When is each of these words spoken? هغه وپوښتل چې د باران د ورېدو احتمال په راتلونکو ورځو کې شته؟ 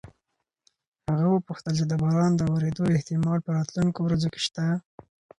هغه 1.09 1.27
وپوښتل 1.31 1.73
چې 1.79 1.85
د 1.87 1.93
باران 2.03 2.31
د 2.35 2.41
ورېدو 2.53 2.83
احتمال 2.97 3.37
په 3.43 3.49
راتلونکو 3.57 3.99
ورځو 4.03 4.27
کې 4.33 4.41
شته؟ 4.45 4.65